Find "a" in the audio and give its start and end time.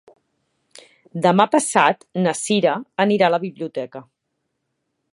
3.31-3.33